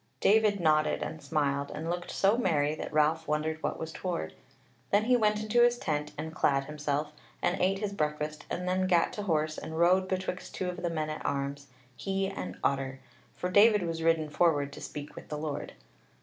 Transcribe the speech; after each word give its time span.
David 0.19 0.59
nodded 0.59 1.03
and 1.03 1.21
smiled, 1.21 1.69
and 1.69 1.87
looked 1.87 2.09
so 2.09 2.35
merry 2.35 2.73
that 2.73 2.91
Ralph 2.91 3.27
wondered 3.27 3.61
what 3.61 3.77
was 3.77 3.91
toward. 3.91 4.33
Then 4.89 5.03
he 5.05 5.15
went 5.15 5.43
into 5.43 5.61
his 5.61 5.77
tent 5.77 6.11
and 6.17 6.33
clad 6.33 6.63
himself, 6.65 7.11
and 7.39 7.61
ate 7.61 7.77
his 7.77 7.93
breakfast, 7.93 8.47
and 8.49 8.67
then 8.67 8.87
gat 8.87 9.13
to 9.13 9.21
horse 9.21 9.59
and 9.59 9.77
rode 9.77 10.07
betwixt 10.07 10.55
two 10.55 10.69
of 10.69 10.77
the 10.81 10.89
men 10.89 11.11
at 11.11 11.23
arms, 11.23 11.67
he 11.95 12.27
and 12.27 12.57
Otter; 12.63 12.99
for 13.35 13.51
David 13.51 13.83
was 13.83 14.01
ridden 14.01 14.27
forward 14.27 14.73
to 14.73 14.81
speak 14.81 15.15
with 15.15 15.29
the 15.29 15.37
Lord. 15.37 15.73